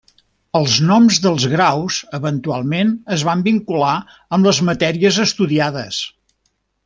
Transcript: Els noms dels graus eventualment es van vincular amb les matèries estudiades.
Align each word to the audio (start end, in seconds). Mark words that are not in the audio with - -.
Els 0.59 0.77
noms 0.91 1.17
dels 1.25 1.43
graus 1.51 1.97
eventualment 2.19 2.95
es 3.17 3.25
van 3.29 3.45
vincular 3.49 3.93
amb 4.37 4.49
les 4.51 4.63
matèries 4.71 5.21
estudiades. 5.27 6.01